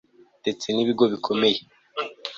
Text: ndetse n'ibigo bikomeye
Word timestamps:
ndetse 0.41 0.65
n'ibigo 0.71 1.03
bikomeye 1.13 1.59